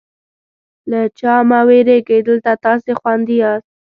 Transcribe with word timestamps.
له 0.89 1.01
چا 1.19 1.33
مه 1.49 1.59
وېرېږئ، 1.67 2.19
دلته 2.27 2.51
تاسې 2.63 2.91
خوندي 2.99 3.35
یاست. 3.41 3.69